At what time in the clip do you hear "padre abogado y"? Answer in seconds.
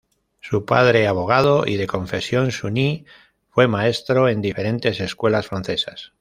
0.65-1.77